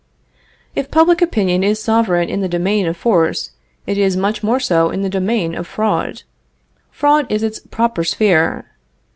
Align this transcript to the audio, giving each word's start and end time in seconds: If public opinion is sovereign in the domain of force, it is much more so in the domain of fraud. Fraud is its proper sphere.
If 0.73 0.89
public 0.89 1.21
opinion 1.21 1.63
is 1.63 1.79
sovereign 1.79 2.27
in 2.27 2.41
the 2.41 2.49
domain 2.49 2.87
of 2.87 2.97
force, 2.97 3.51
it 3.85 3.99
is 3.99 4.17
much 4.17 4.41
more 4.41 4.59
so 4.59 4.89
in 4.89 5.03
the 5.03 5.09
domain 5.11 5.53
of 5.53 5.67
fraud. 5.67 6.23
Fraud 6.89 7.31
is 7.31 7.43
its 7.43 7.59
proper 7.69 8.03
sphere. 8.03 8.65